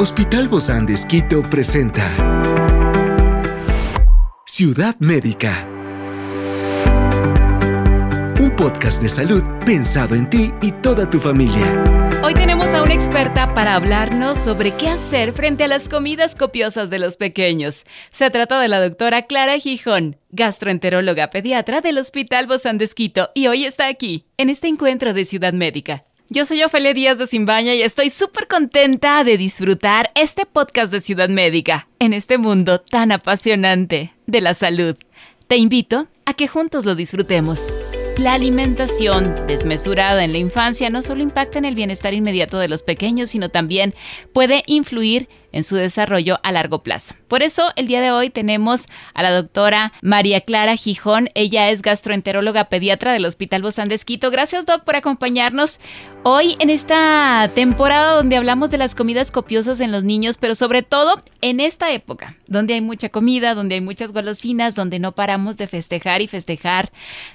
[0.00, 2.04] Hospital Bozán de Esquito presenta
[4.46, 5.68] Ciudad Médica.
[8.38, 11.82] Un podcast de salud pensado en ti y toda tu familia.
[12.22, 16.90] Hoy tenemos a una experta para hablarnos sobre qué hacer frente a las comidas copiosas
[16.90, 17.84] de los pequeños.
[18.12, 23.48] Se trata de la doctora Clara Gijón, gastroenteróloga pediatra del Hospital Bozán de Esquito, y
[23.48, 26.04] hoy está aquí, en este encuentro de Ciudad Médica.
[26.30, 31.00] Yo soy Ofelia Díaz de Simbaña y estoy súper contenta de disfrutar este podcast de
[31.00, 34.94] Ciudad Médica en este mundo tan apasionante de la salud.
[35.46, 37.62] Te invito a que juntos lo disfrutemos.
[38.18, 42.82] La alimentación desmesurada en la infancia no solo impacta en el bienestar inmediato de los
[42.82, 43.94] pequeños, sino también
[44.34, 47.14] puede influir en su desarrollo a largo plazo.
[47.28, 51.28] Por eso, el día de hoy tenemos a la doctora María Clara Gijón.
[51.34, 54.30] Ella es gastroenteróloga pediatra del Hospital Bozán de Esquito.
[54.30, 55.80] Gracias, Doc, por acompañarnos
[56.22, 60.82] hoy en esta temporada donde hablamos de las comidas copiosas en los niños, pero sobre
[60.82, 65.56] todo en esta época, donde hay mucha comida, donde hay muchas golosinas, donde no paramos
[65.56, 66.90] de festejar y festejar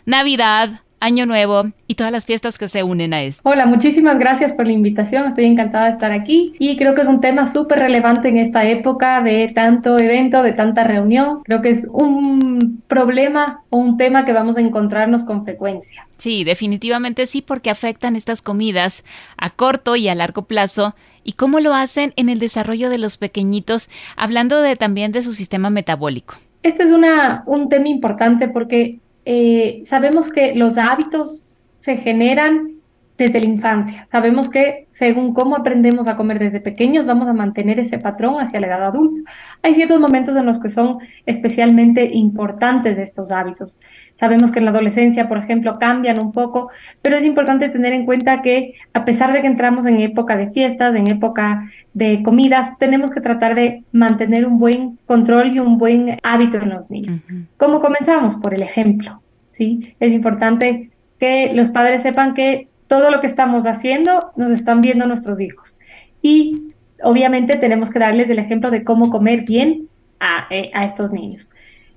[0.05, 3.41] Navidad, Año Nuevo y todas las fiestas que se unen a esto.
[3.43, 5.25] Hola, muchísimas gracias por la invitación.
[5.25, 8.63] Estoy encantada de estar aquí y creo que es un tema súper relevante en esta
[8.63, 11.43] época de tanto evento, de tanta reunión.
[11.43, 16.07] Creo que es un problema o un tema que vamos a encontrarnos con frecuencia.
[16.19, 19.03] Sí, definitivamente sí, porque afectan estas comidas
[19.35, 20.95] a corto y a largo plazo
[21.25, 25.33] y cómo lo hacen en el desarrollo de los pequeñitos, hablando de, también de su
[25.33, 26.35] sistema metabólico.
[26.63, 32.77] Este es una, un tema importante porque eh, sabemos que los hábitos se generan
[33.23, 34.05] desde la infancia.
[34.05, 38.59] Sabemos que según cómo aprendemos a comer desde pequeños, vamos a mantener ese patrón hacia
[38.59, 39.31] la edad adulta.
[39.61, 43.79] Hay ciertos momentos en los que son especialmente importantes estos hábitos.
[44.15, 46.69] Sabemos que en la adolescencia, por ejemplo, cambian un poco,
[47.01, 50.51] pero es importante tener en cuenta que a pesar de que entramos en época de
[50.51, 51.63] fiestas, en época
[51.93, 56.69] de comidas, tenemos que tratar de mantener un buen control y un buen hábito en
[56.69, 57.21] los niños.
[57.57, 58.35] ¿Cómo comenzamos?
[58.35, 59.21] Por el ejemplo.
[59.49, 59.95] ¿sí?
[59.99, 60.89] Es importante
[61.19, 65.79] que los padres sepan que todo lo que estamos haciendo nos están viendo nuestros hijos.
[66.21, 69.87] Y obviamente tenemos que darles el ejemplo de cómo comer bien
[70.19, 71.49] a, eh, estos niños.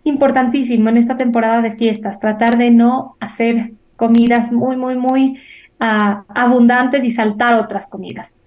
[0.05, 5.39] Importantísimo en esta temporada de fiestas, tratar de no hacer comidas muy, muy, muy
[5.81, 8.39] ah, abundantes y saltar otras comidas.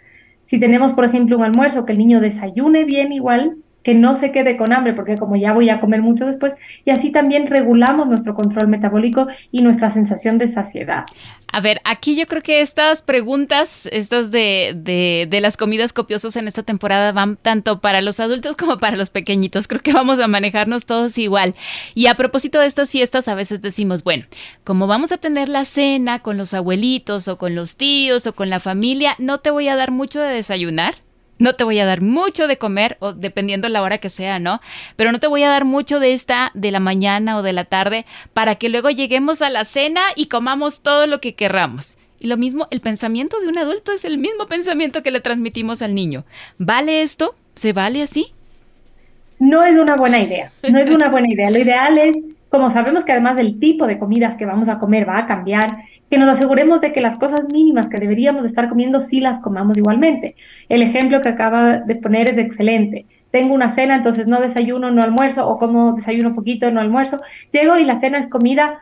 [0.45, 3.57] Si tenemos, por ejemplo, un almuerzo, que el niño desayune bien igual,
[3.89, 6.53] que no se quede con hambre, porque como ya voy a comer mucho después,
[6.85, 11.05] y así también regulamos nuestro control metabólico y nuestra sensación de saciedad.
[11.51, 16.35] A ver, aquí yo creo que estas preguntas, estas de, de, de, las comidas copiosas
[16.35, 19.67] en esta temporada van tanto para los adultos como para los pequeñitos.
[19.67, 21.55] Creo que vamos a manejarnos todos igual.
[21.95, 24.27] Y a propósito de estas fiestas, a veces decimos, bueno,
[24.63, 28.51] como vamos a tener la cena con los abuelitos o con los tíos o con
[28.51, 30.93] la familia, no te voy a dar mucho de desayunar
[31.39, 34.61] no te voy a dar mucho de comer, o dependiendo la hora que sea, ¿no?
[34.95, 37.65] Pero no te voy a dar mucho de esta de la mañana o de la
[37.65, 41.97] tarde para que luego lleguemos a la cena y comamos todo lo que querramos.
[42.19, 45.81] Y lo mismo, el pensamiento de un adulto es el mismo pensamiento que le transmitimos
[45.81, 46.25] al niño.
[46.57, 47.33] ¿Vale esto?
[47.55, 48.33] ¿Se vale así?
[49.39, 51.49] No es una buena idea, no es una buena idea.
[51.49, 52.17] Lo ideal es,
[52.49, 55.83] como sabemos que además el tipo de comidas que vamos a comer va a cambiar,
[56.09, 59.77] que nos aseguremos de que las cosas mínimas que deberíamos estar comiendo sí las comamos
[59.77, 60.35] igualmente.
[60.67, 63.05] El ejemplo que acaba de poner es excelente.
[63.31, 67.21] Tengo una cena, entonces no desayuno, no almuerzo, o como desayuno poquito, no almuerzo.
[67.51, 68.79] Llego y la cena es comida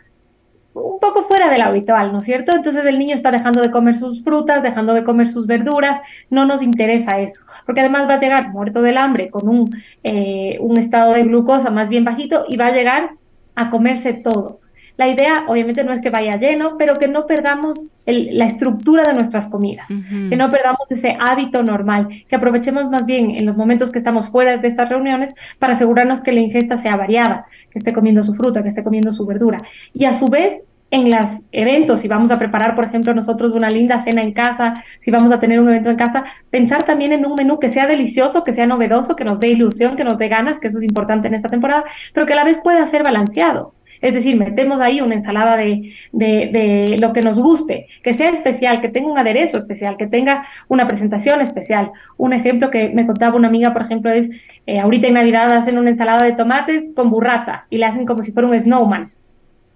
[0.74, 2.56] un poco fuera de lo habitual, ¿no es cierto?
[2.56, 6.46] Entonces el niño está dejando de comer sus frutas, dejando de comer sus verduras, no
[6.46, 10.78] nos interesa eso, porque además va a llegar muerto del hambre con un, eh, un
[10.78, 13.12] estado de glucosa más bien bajito y va a llegar
[13.58, 14.62] a comerse todo.
[14.98, 19.14] La idea, obviamente, no es que vaya lleno, pero que no perdamos la estructura de
[19.14, 23.92] nuestras comidas, que no perdamos ese hábito normal, que aprovechemos más bien en los momentos
[23.92, 27.94] que estamos fuera de estas reuniones para asegurarnos que la ingesta sea variada, que esté
[27.94, 29.60] comiendo su fruta, que esté comiendo su verdura.
[29.94, 33.70] Y a su vez, en los eventos, si vamos a preparar, por ejemplo, nosotros una
[33.70, 37.26] linda cena en casa, si vamos a tener un evento en casa, pensar también en
[37.26, 40.30] un menú que sea delicioso, que sea novedoso, que nos dé ilusión, que nos dé
[40.30, 43.04] ganas, que eso es importante en esta temporada, pero que a la vez pueda ser
[43.04, 43.74] balanceado.
[44.02, 48.80] Es decir, metemos ahí una ensalada de, de, lo que nos guste, que sea especial,
[48.80, 51.92] que tenga un aderezo especial, que tenga una presentación especial.
[52.16, 54.30] Un ejemplo que me contaba una amiga, por ejemplo, es
[54.68, 58.22] eh, ahorita en Navidad hacen una ensalada de tomates con burrata y la hacen como
[58.22, 59.17] si fuera un snowman.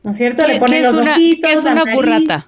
[0.04, 0.48] ¿No es cierto?
[0.48, 2.48] Le ponen los una, ¿Qué es una burrata?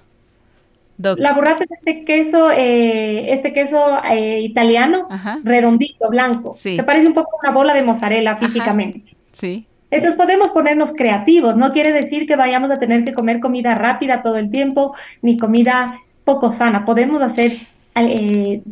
[0.96, 5.08] La burrata es este queso, eh, este queso eh, italiano,
[5.42, 6.54] redondito, blanco.
[6.56, 9.02] Se parece un poco a una bola de mozzarella físicamente.
[9.32, 9.66] Sí.
[9.90, 14.22] Entonces podemos ponernos creativos, no quiere decir que vayamos a tener que comer comida rápida
[14.22, 16.84] todo el tiempo, ni comida poco sana.
[16.84, 17.58] Podemos hacer
[17.94, 18.62] eh,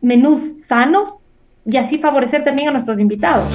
[0.00, 1.20] menús sanos
[1.64, 3.54] y así favorecer también a nuestros invitados.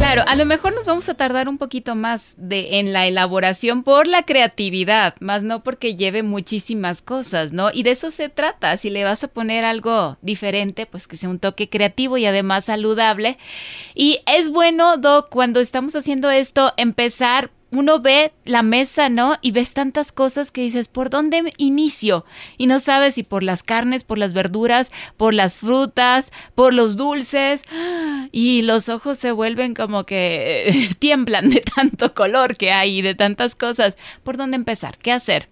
[0.00, 3.82] Claro, a lo mejor nos vamos a tardar un poquito más de, en la elaboración
[3.82, 7.70] por la creatividad, más no porque lleve muchísimas cosas, ¿no?
[7.70, 8.76] Y de eso se trata.
[8.78, 12.64] Si le vas a poner algo diferente, pues que sea un toque creativo y además
[12.64, 13.36] saludable.
[13.94, 19.36] Y es bueno, Doc, cuando estamos haciendo esto, empezar uno ve la mesa, ¿no?
[19.40, 22.24] Y ves tantas cosas que dices, ¿por dónde inicio?
[22.58, 26.96] Y no sabes si por las carnes, por las verduras, por las frutas, por los
[26.96, 27.62] dulces.
[28.32, 33.16] Y los ojos se vuelven como que tiemblan de tanto color que hay y de
[33.16, 33.96] tantas cosas.
[34.22, 34.98] ¿Por dónde empezar?
[34.98, 35.48] ¿Qué hacer?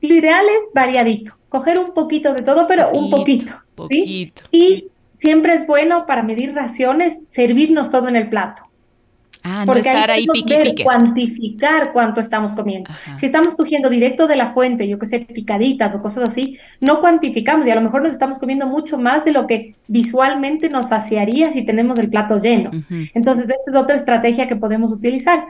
[0.00, 3.52] Lo ideal es variadito, coger un poquito de todo, pero un poquito.
[3.74, 4.44] poquito.
[4.50, 8.67] Y siempre es bueno para medir raciones servirnos todo en el plato.
[9.42, 12.90] Ah, Porque no estar ahí, pique, cuantificar cuánto estamos comiendo.
[13.18, 17.00] Si estamos cogiendo directo de la fuente, yo que sé, picaditas o cosas así, no
[17.00, 20.88] cuantificamos y a lo mejor nos estamos comiendo mucho más de lo que visualmente nos
[20.88, 22.70] saciaría si tenemos el plato lleno.
[23.14, 25.44] Entonces, esta es otra estrategia que podemos utilizar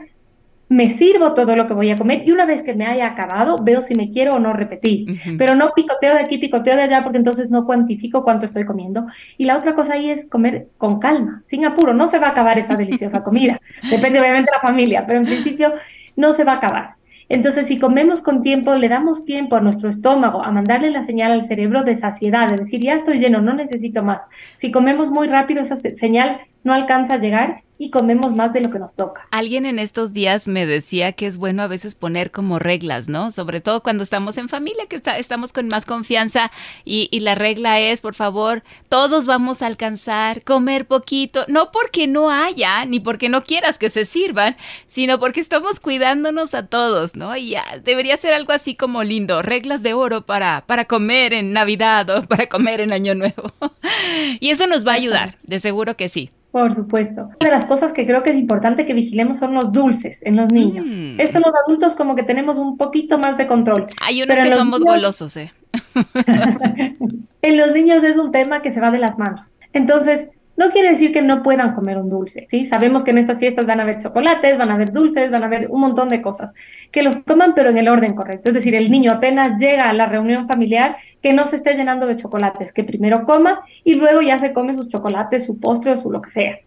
[0.69, 3.57] me sirvo todo lo que voy a comer y una vez que me haya acabado,
[3.61, 5.19] veo si me quiero o no repetir.
[5.37, 9.07] Pero no picoteo de aquí, picoteo de allá, porque entonces no cuantifico cuánto estoy comiendo.
[9.37, 11.93] Y la otra cosa ahí es comer con calma, sin apuro.
[11.95, 13.59] No se va a acabar esa deliciosa comida.
[13.89, 15.73] Depende obviamente de la familia, pero en principio
[16.15, 16.99] no se va a acabar.
[17.29, 21.31] Entonces, si comemos con tiempo, le damos tiempo a nuestro estómago a mandarle la señal
[21.31, 24.27] al cerebro de saciedad, de decir, ya estoy lleno, no necesito más.
[24.57, 28.69] Si comemos muy rápido, esa señal no alcanza a llegar y comemos más de lo
[28.69, 29.25] que nos toca.
[29.31, 33.31] Alguien en estos días me decía que es bueno a veces poner como reglas, ¿no?
[33.31, 36.51] Sobre todo cuando estamos en familia, que estamos con más confianza
[36.83, 42.31] y, la regla es, por favor, todos vamos a alcanzar, comer poquito, no porque no
[42.31, 47.35] haya, ni porque no quieras que se sirvan, sino porque estamos cuidándonos a todos, ¿no?
[47.37, 52.09] Y debería ser algo así como lindo, reglas de oro para, para comer en Navidad
[52.09, 53.53] o para comer en Año Nuevo.
[54.41, 56.29] y eso nos va a ayudar, de seguro que sí.
[56.51, 57.29] Por supuesto.
[57.39, 60.35] Una de las cosas que creo que es importante que vigilemos son los dulces en
[60.35, 60.85] los niños.
[60.87, 61.19] Mm.
[61.19, 63.87] Esto los adultos como que tenemos un poquito más de control.
[64.01, 65.53] Hay unos que somos golosos, ¿eh?
[67.41, 69.59] en los niños es un tema que se va de las manos.
[69.73, 70.29] Entonces,
[70.59, 72.65] no quiere decir que no puedan comer un dulce, ¿sí?
[72.65, 75.45] Sabemos que en estas fiestas van a haber chocolates, van a haber dulces, van a
[75.45, 76.53] haber un montón de cosas.
[76.91, 78.49] Que los coman, pero en el orden correcto.
[78.49, 82.07] Es decir, el niño apenas llega a la reunión familiar, que no se esté llenando
[82.07, 85.97] de chocolates, que primero coma y luego ya se come sus chocolates, su postre o
[85.97, 86.57] su lo que sea,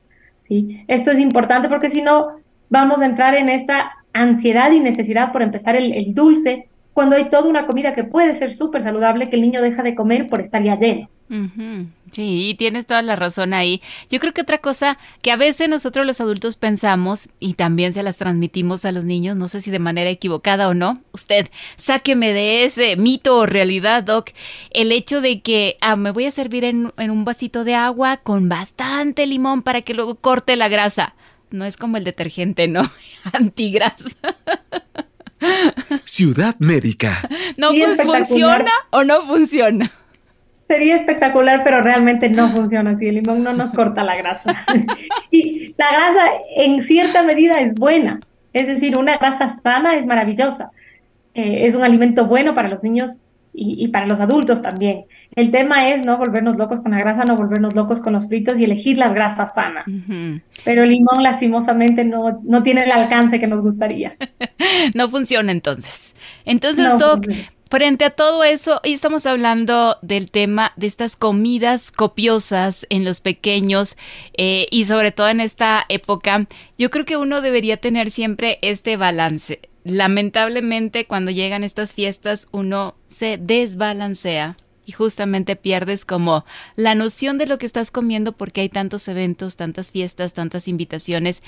[0.41, 0.87] ¿sí?
[0.89, 2.29] Esto es importante porque si no,
[2.71, 7.29] vamos a entrar en esta ansiedad y necesidad por empezar el, el dulce cuando hay
[7.29, 10.41] toda una comida que puede ser súper saludable que el niño deja de comer por
[10.41, 11.11] estar ya lleno.
[12.11, 13.81] Sí, tienes toda la razón ahí.
[14.11, 18.03] Yo creo que otra cosa que a veces nosotros los adultos pensamos y también se
[18.03, 22.33] las transmitimos a los niños, no sé si de manera equivocada o no, usted sáqueme
[22.35, 24.31] de ese mito o realidad, Doc,
[24.73, 28.19] el hecho de que ah, me voy a servir en, en un vasito de agua
[28.19, 31.15] con bastante limón para que luego corte la grasa.
[31.51, 32.83] No es como el detergente, ¿no?
[33.33, 34.17] Antigrasa.
[36.05, 37.29] Ciudad Médica.
[37.57, 37.71] ¿No
[38.05, 39.91] funciona o no funciona?
[40.73, 43.07] Sería espectacular, pero realmente no funciona así.
[43.07, 44.65] El limón no nos corta la grasa.
[45.31, 48.21] y la grasa en cierta medida es buena.
[48.55, 50.71] Es decir, una grasa sana es maravillosa.
[51.35, 53.21] Eh, es un alimento bueno para los niños
[53.53, 55.05] y, para los adultos también.
[55.37, 58.59] El tema es no volvernos locos con la grasa, no volvernos locos con los fritos
[58.59, 59.85] y elegir las grasas sanas.
[60.65, 64.17] Pero el limón lastimosamente no, no tiene el alcance que nos gustaría.
[64.95, 66.15] no funciona entonces.
[66.47, 67.27] Entonces, Doc,
[67.73, 73.23] frente a todo eso, hoy estamos hablando del tema de estas comidas copiosas en los
[73.23, 73.97] pequeños
[74.37, 76.47] eh, y sobre todo en esta época.
[76.77, 82.95] Yo creo que uno debería tener siempre este balance lamentablemente cuando llegan estas fiestas uno
[83.07, 86.45] se desbalancea y justamente pierdes como
[86.77, 91.43] la noción de lo que estás comiendo porque hay tantos eventos, tantas fiestas, tantas invitaciones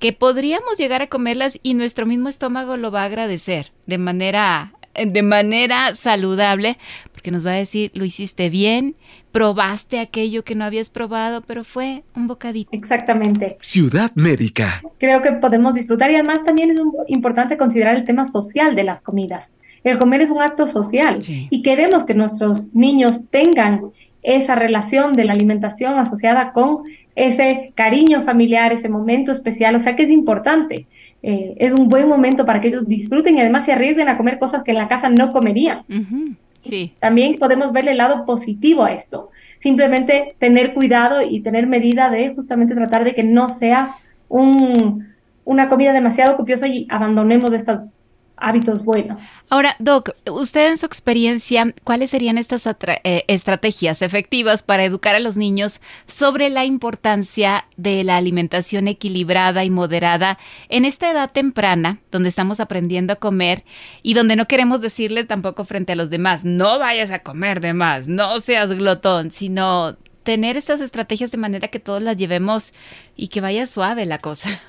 [0.00, 4.74] que podríamos llegar a comerlas y nuestro mismo estómago lo va a agradecer de manera
[5.06, 6.78] de manera saludable,
[7.12, 8.96] porque nos va a decir, lo hiciste bien,
[9.32, 12.70] probaste aquello que no habías probado, pero fue un bocadito.
[12.72, 13.56] Exactamente.
[13.60, 14.82] Ciudad médica.
[14.98, 16.78] Creo que podemos disfrutar y además también es
[17.08, 19.50] importante considerar el tema social de las comidas.
[19.84, 25.24] El comer es un acto social y queremos que nuestros niños tengan esa relación de
[25.24, 26.82] la alimentación asociada con
[27.18, 30.86] ese cariño familiar, ese momento especial, o sea que es importante.
[31.22, 34.38] Eh, es un buen momento para que ellos disfruten y además se arriesguen a comer
[34.38, 35.82] cosas que en la casa no comerían.
[36.62, 36.94] Sí.
[37.00, 39.30] También podemos verle el lado positivo a esto.
[39.58, 43.96] Simplemente tener cuidado y tener medida de justamente tratar de que no sea
[44.28, 45.08] un,
[45.44, 47.80] una comida demasiado copiosa y abandonemos estas
[48.40, 49.20] hábitos buenos.
[49.50, 55.20] Ahora, Doc, usted en su experiencia, ¿cuáles serían estas eh, estrategias efectivas para educar a
[55.20, 61.98] los niños sobre la importancia de la alimentación equilibrada y moderada en esta edad temprana,
[62.10, 63.64] donde estamos aprendiendo a comer
[64.02, 67.74] y donde no queremos decirles tampoco frente a los demás, no vayas a comer de
[67.74, 72.74] más, no seas glotón, sino tener estas estrategias de manera que todos las llevemos
[73.16, 74.60] y que vaya suave la cosa?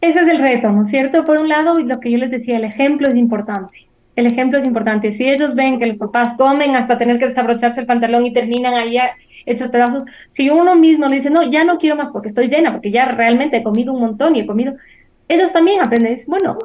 [0.00, 1.24] Ese es el reto, ¿no es cierto?
[1.24, 3.88] Por un lado, lo que yo les decía, el ejemplo es importante.
[4.16, 5.12] El ejemplo es importante.
[5.12, 8.74] Si ellos ven que los papás comen hasta tener que desabrocharse el pantalón y terminan
[8.74, 8.96] ahí
[9.44, 12.72] hechos pedazos, si uno mismo le dice, no, ya no quiero más porque estoy llena,
[12.72, 14.74] porque ya realmente he comido un montón y he comido,
[15.28, 16.16] ellos también aprenden.
[16.26, 16.58] bueno,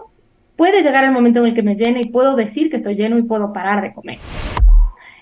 [0.56, 3.18] puede llegar el momento en el que me llene y puedo decir que estoy lleno
[3.18, 4.18] y puedo parar de comer.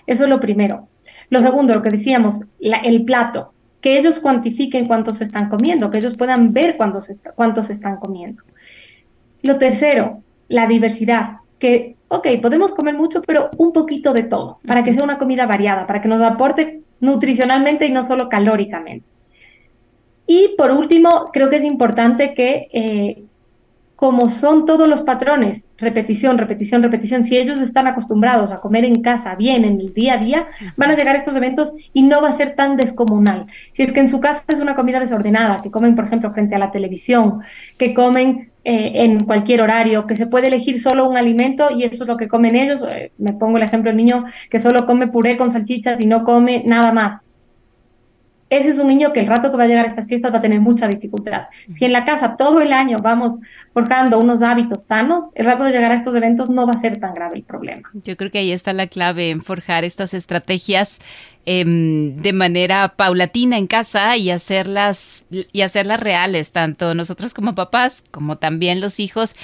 [0.06, 0.88] Eso es lo primero.
[1.30, 3.53] Lo segundo, lo que decíamos, el plato
[3.84, 8.42] que ellos cuantifiquen cuántos están comiendo, que ellos puedan ver cuántos, cuántos están comiendo.
[9.42, 14.84] Lo tercero, la diversidad, que, ok, podemos comer mucho, pero un poquito de todo, para
[14.84, 19.06] que sea una comida variada, para que nos aporte nutricionalmente y no solo calóricamente.
[20.26, 23.24] Y por último, creo que es importante que eh,
[23.96, 29.02] como son todos los patrones, repetición, repetición, repetición, si ellos están acostumbrados a comer en
[29.02, 32.28] casa bien en el día a día, van a llegar estos eventos y no va
[32.28, 33.46] a ser tan descomunal.
[33.72, 36.54] Si es que en su casa es una comida desordenada, que comen, por ejemplo, frente
[36.54, 37.40] a la televisión,
[37.78, 42.02] que comen eh, en cualquier horario, que se puede elegir solo un alimento y eso
[42.02, 42.82] es lo que comen ellos.
[42.90, 46.24] Eh, me pongo el ejemplo del niño que solo come puré con salchichas y no
[46.24, 47.22] come nada más
[48.50, 50.38] ese es un niño que el rato que va a llegar a estas fiestas va
[50.38, 51.44] a tener mucha dificultad.
[51.72, 53.38] Si en la casa todo el año vamos
[53.72, 56.98] forjando unos hábitos sanos, el rato de llegar a estos eventos no va a ser
[56.98, 57.90] tan grave el problema.
[58.04, 61.00] Yo creo que ahí está la clave en forjar estas estrategias
[61.46, 68.04] em, de manera paulatina en casa y hacerlas y hacerlas reales, tanto nosotros como papás
[68.10, 69.34] como también los hijos.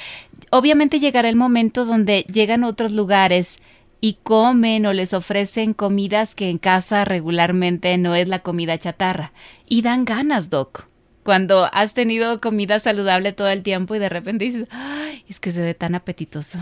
[0.50, 3.59] Obviamente llegará el momento donde llegan otros lugares
[4.00, 9.33] y comen o les ofrecen comidas que en casa regularmente no es la comida chatarra.
[9.69, 10.87] Y dan ganas, Doc.
[11.23, 15.52] Cuando has tenido comida saludable todo el tiempo y de repente dices, Ay, es que
[15.52, 16.59] se ve tan apetitoso.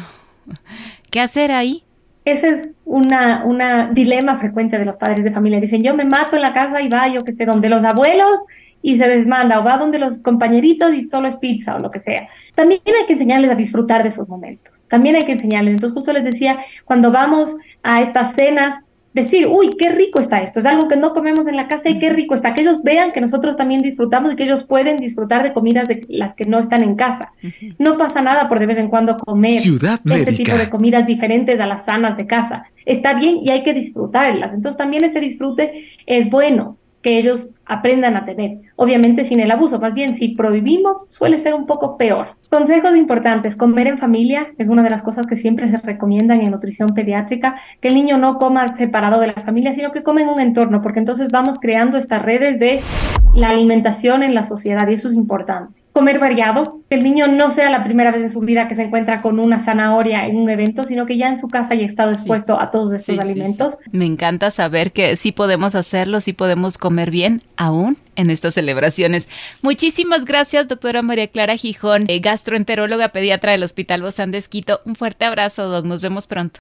[1.11, 1.85] ¿Qué hacer ahí?
[2.25, 5.61] Ese es una, una dilema frecuente de los padres de familia.
[5.61, 8.41] Dicen, yo me mato en la casa y va, yo que sé, donde los abuelos
[8.83, 12.01] y se desmanda o va donde los compañeritos y solo es pizza o lo que
[12.01, 12.29] sea.
[12.55, 14.87] También hay que enseñarles a disfrutar de esos momentos.
[14.89, 15.75] También hay que enseñarles.
[15.75, 18.81] Entonces justo les decía, cuando vamos a estas cenas,
[19.13, 21.99] decir, uy, qué rico está esto, es algo que no comemos en la casa y
[21.99, 25.43] qué rico está, que ellos vean que nosotros también disfrutamos y que ellos pueden disfrutar
[25.43, 27.33] de comidas de las que no están en casa.
[27.79, 31.67] No pasa nada por de vez en cuando comer este tipo de comidas diferentes a
[31.67, 32.65] las sanas de casa.
[32.85, 34.55] Está bien y hay que disfrutarlas.
[34.55, 38.59] Entonces también ese disfrute es bueno que ellos aprendan a tener.
[38.77, 42.37] Obviamente sin el abuso, más bien si prohibimos suele ser un poco peor.
[42.51, 46.51] Consejos importantes, comer en familia es una de las cosas que siempre se recomiendan en
[46.51, 50.29] nutrición pediátrica, que el niño no coma separado de la familia, sino que come en
[50.29, 52.81] un entorno, porque entonces vamos creando estas redes de
[53.35, 57.51] la alimentación en la sociedad y eso es importante comer variado, que el niño no
[57.51, 60.49] sea la primera vez en su vida que se encuentra con una zanahoria en un
[60.49, 63.79] evento, sino que ya en su casa haya estado expuesto a todos estos alimentos.
[63.91, 69.29] Me encanta saber que sí podemos hacerlo, sí podemos comer bien aún en estas celebraciones.
[69.61, 74.79] Muchísimas gracias, doctora María Clara Gijón, eh, gastroenteróloga pediatra del Hospital Bozán de Esquito.
[74.85, 75.85] Un fuerte abrazo, doc.
[75.85, 76.61] Nos vemos pronto.